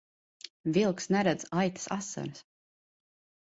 [0.77, 2.43] Vilks neredz aitas asaras.